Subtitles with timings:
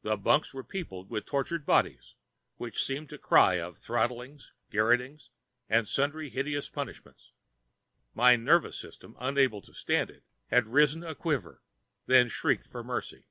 [0.00, 2.14] The bunks were peopled by tortured bodies,
[2.56, 5.28] which seemed to cry of throttlings, garrotings,
[5.68, 7.34] and sundry hideous punishments.
[8.14, 11.60] My nervous system, unable to stand it, had risen a quiver,
[12.06, 13.26] then shrieked for mercy.